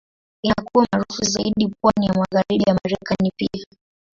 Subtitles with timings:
[0.43, 3.65] Inakuwa maarufu zaidi pwani ya Magharibi ya Marekani pia.